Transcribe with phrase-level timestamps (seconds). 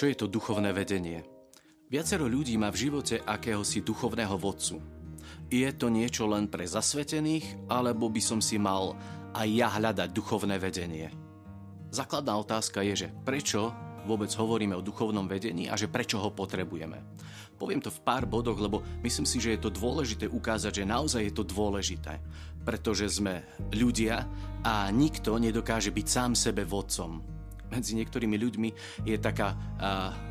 [0.00, 1.20] Čo je to duchovné vedenie?
[1.92, 4.80] Viacero ľudí má v živote akéhosi duchovného vodcu.
[5.52, 8.96] Je to niečo len pre zasvetených, alebo by som si mal
[9.36, 11.12] aj ja hľadať duchovné vedenie?
[11.92, 13.76] Základná otázka je, že prečo
[14.08, 16.96] vôbec hovoríme o duchovnom vedení a že prečo ho potrebujeme.
[17.60, 21.28] Poviem to v pár bodoch, lebo myslím si, že je to dôležité ukázať, že naozaj
[21.28, 22.24] je to dôležité,
[22.64, 23.44] pretože sme
[23.76, 24.24] ľudia
[24.64, 27.39] a nikto nedokáže byť sám sebe vodcom
[27.70, 28.68] medzi niektorými ľuďmi
[29.06, 29.56] je taká, a,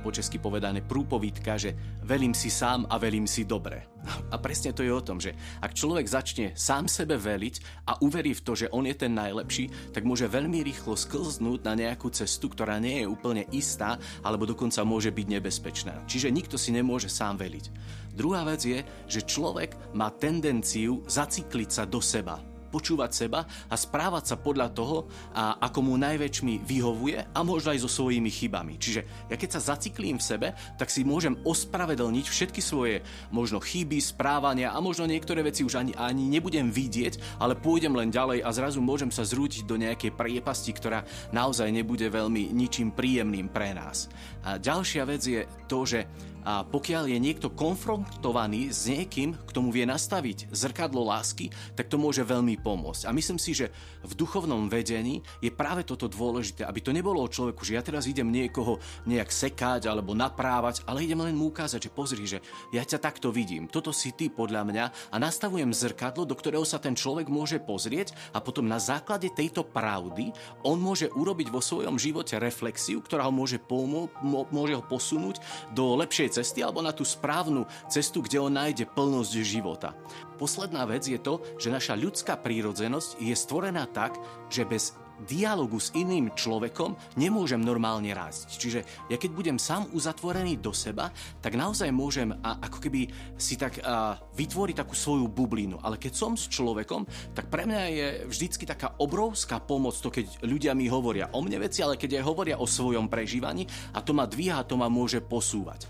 [0.00, 3.84] po česky povedané, prúpovídka, že velím si sám a velím si dobre.
[4.34, 8.38] A presne to je o tom, že ak človek začne sám sebe veliť a uverí
[8.38, 12.46] v to, že on je ten najlepší, tak môže veľmi rýchlo sklznúť na nejakú cestu,
[12.46, 16.06] ktorá nie je úplne istá, alebo dokonca môže byť nebezpečná.
[16.06, 17.70] Čiže nikto si nemôže sám veliť.
[18.14, 24.24] Druhá vec je, že človek má tendenciu zacikliť sa do seba počúvať seba a správať
[24.28, 28.76] sa podľa toho, a ako mu najväčšmi vyhovuje a možno aj so svojimi chybami.
[28.76, 33.00] Čiže ja keď sa zaciklím v sebe, tak si môžem ospravedlniť všetky svoje
[33.32, 38.12] možno chyby, správania a možno niektoré veci už ani, ani nebudem vidieť, ale pôjdem len
[38.12, 43.48] ďalej a zrazu môžem sa zrútiť do nejakej priepasti, ktorá naozaj nebude veľmi ničím príjemným
[43.48, 44.12] pre nás.
[44.44, 46.04] A ďalšia vec je to, že
[46.46, 51.98] a pokiaľ je niekto konfrontovaný s niekým, k tomu vie nastaviť zrkadlo lásky, tak to
[51.98, 53.10] môže veľmi pomôcť.
[53.10, 53.74] A myslím si, že
[54.06, 58.06] v duchovnom vedení je práve toto dôležité, aby to nebolo o človeku, že ja teraz
[58.06, 58.78] idem niekoho
[59.10, 62.38] nejak sekať alebo naprávať, ale idem len mu ukázať, že pozri, že
[62.70, 66.78] ja ťa takto vidím, toto si ty podľa mňa a nastavujem zrkadlo, do ktorého sa
[66.78, 70.30] ten človek môže pozrieť a potom na základe tejto pravdy
[70.62, 74.14] on môže urobiť vo svojom živote reflexiu, ktorá ho môže, pomô-
[74.54, 75.42] môže ho posunúť
[75.74, 79.96] do lepšej cesty alebo na tú správnu cestu, kde on nájde plnosť života.
[80.36, 84.20] Posledná vec je to, že naša ľudská prírodzenosť je stvorená tak,
[84.52, 84.92] že bez
[85.24, 88.60] dialogu s iným človekom nemôžem normálne rásť.
[88.60, 91.08] Čiže ja keď budem sám uzatvorený do seba,
[91.40, 93.08] tak naozaj môžem a, ako keby
[93.40, 95.80] si tak a, vytvoriť takú svoju bublinu.
[95.80, 100.44] Ale keď som s človekom, tak pre mňa je vždycky taká obrovská pomoc to, keď
[100.44, 103.64] ľudia mi hovoria o mne veci, ale keď aj hovoria o svojom prežívaní
[103.96, 105.88] a to ma dvíha, to ma môže posúvať.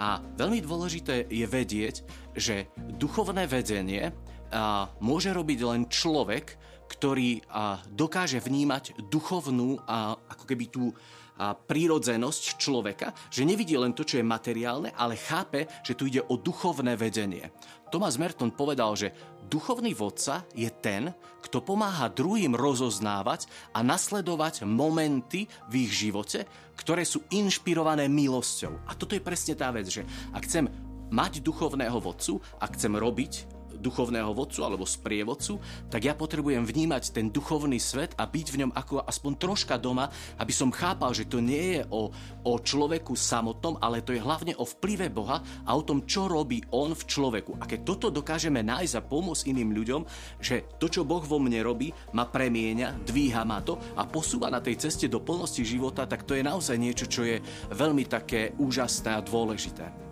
[0.00, 2.04] A veľmi dôležité je vedieť,
[2.36, 4.12] že duchovné vedenie
[4.52, 6.56] a, môže robiť len človek,
[6.92, 7.40] ktorý
[7.96, 10.92] dokáže vnímať duchovnú a ako keby tú
[11.42, 16.36] prírodzenosť človeka, že nevidí len to, čo je materiálne, ale chápe, že tu ide o
[16.36, 17.48] duchovné vedenie.
[17.88, 19.10] Thomas Merton povedal, že
[19.48, 21.10] duchovný vodca je ten,
[21.42, 26.44] kto pomáha druhým rozoznávať a nasledovať momenty v ich živote,
[26.78, 28.84] ktoré sú inšpirované milosťou.
[28.88, 30.68] A toto je presne tá vec, že ak chcem
[31.12, 33.32] mať duchovného vodcu, ak chcem robiť
[33.78, 38.72] duchovného vodcu alebo sprievodcu, tak ja potrebujem vnímať ten duchovný svet a byť v ňom
[38.72, 42.12] ako aspoň troška doma, aby som chápal, že to nie je o,
[42.44, 46.62] o človeku samotnom, ale to je hlavne o vplyve Boha a o tom, čo robí
[46.74, 47.58] On v človeku.
[47.60, 50.02] A keď toto dokážeme nájsť a pomôcť iným ľuďom,
[50.42, 54.60] že to, čo Boh vo mne robí, ma premieňa, dvíha ma to a posúva na
[54.60, 57.40] tej ceste do plnosti života, tak to je naozaj niečo, čo je
[57.72, 60.11] veľmi také úžasné a dôležité.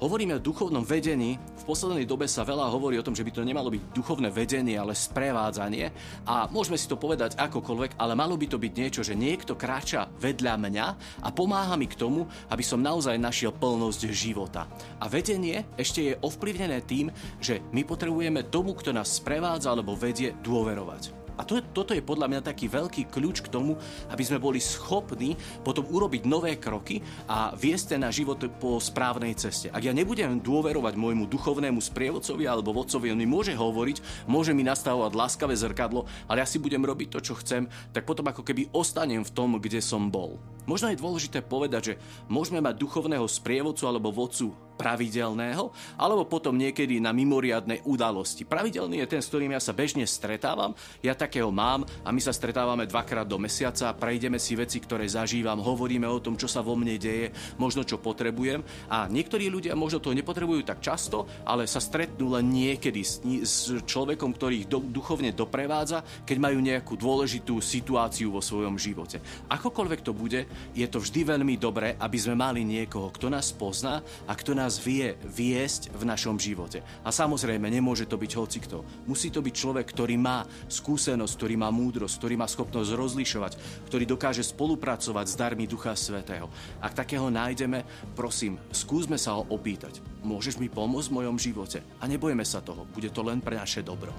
[0.00, 1.36] Hovoríme o duchovnom vedení.
[1.60, 4.80] V poslednej dobe sa veľa hovorí o tom, že by to nemalo byť duchovné vedenie,
[4.80, 5.92] ale sprevádzanie.
[6.24, 10.08] A môžeme si to povedať akokoľvek, ale malo by to byť niečo, že niekto kráča
[10.16, 10.86] vedľa mňa
[11.20, 14.72] a pomáha mi k tomu, aby som naozaj našiel plnosť života.
[14.96, 20.32] A vedenie ešte je ovplyvnené tým, že my potrebujeme tomu, kto nás sprevádza alebo vedie,
[20.40, 21.19] dôverovať.
[21.40, 23.80] A to, toto je podľa mňa taký veľký kľúč k tomu,
[24.12, 29.32] aby sme boli schopní potom urobiť nové kroky a viesť ten na život po správnej
[29.40, 29.72] ceste.
[29.72, 34.68] Ak ja nebudem dôverovať môjmu duchovnému sprievodcovi alebo vodcovi, on mi môže hovoriť, môže mi
[34.68, 38.68] nastavovať láskavé zrkadlo, ale ja si budem robiť to, čo chcem, tak potom ako keby
[38.76, 40.36] ostanem v tom, kde som bol.
[40.68, 41.98] Možno je dôležité povedať, že
[42.28, 45.68] môžeme mať duchovného sprievodcu alebo vodcu pravidelného,
[46.00, 48.48] alebo potom niekedy na mimoriadnej udalosti.
[48.48, 50.72] Pravidelný je ten, s ktorým ja sa bežne stretávam,
[51.04, 55.60] ja takého mám a my sa stretávame dvakrát do mesiaca, prejdeme si veci, ktoré zažívam,
[55.60, 57.28] hovoríme o tom, čo sa vo mne deje,
[57.60, 62.46] možno čo potrebujem a niektorí ľudia možno to nepotrebujú tak často, ale sa stretnú len
[62.48, 68.38] niekedy s, s človekom, ktorý ich do, duchovne doprevádza, keď majú nejakú dôležitú situáciu vo
[68.38, 69.18] svojom živote.
[69.50, 73.98] Akokoľvek to bude, je to vždy veľmi dobré, aby sme mali niekoho, kto nás pozná
[74.30, 76.86] a kto nás nás vie viesť v našom živote.
[77.02, 78.86] A samozrejme, nemôže to byť hocikto.
[79.10, 83.52] Musí to byť človek, ktorý má skúsenosť, ktorý má múdrosť, ktorý má schopnosť rozlišovať,
[83.90, 86.46] ktorý dokáže spolupracovať s darmi Ducha Svetého.
[86.78, 87.82] Ak takého nájdeme,
[88.14, 89.98] prosím, skúsme sa ho opýtať.
[90.22, 91.82] Môžeš mi pomôcť v mojom živote?
[91.98, 94.14] A nebojme sa toho, bude to len pre naše dobro.